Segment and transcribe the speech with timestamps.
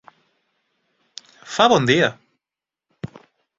[1.57, 2.11] Fa bon dia.